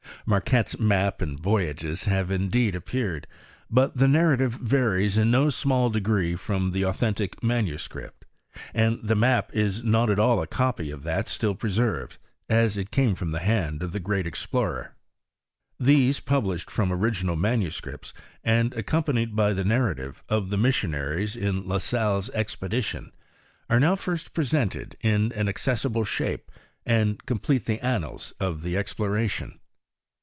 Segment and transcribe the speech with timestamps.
[0.27, 3.25] Marquette's map and voyage have indeed appeared,
[3.71, 8.23] but the narrative varies in no small degree from the authentic manuscript,
[8.73, 12.17] and the map is not at all a copy of that still pre served,
[12.47, 14.95] as it came from the hand of the great explorer.
[15.79, 18.13] These published from original manuscripts,
[18.43, 23.11] and accompanied by the narratives of the missionaries in La Salle's expedition,
[23.71, 26.51] are now first presented in an accessible shape,
[26.85, 29.57] and complete the annals of the exploration.